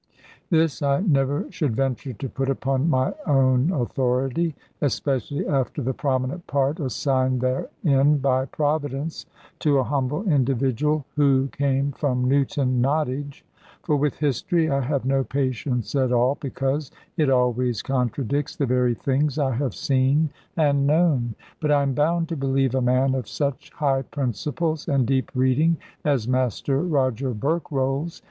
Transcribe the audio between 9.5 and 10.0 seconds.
to a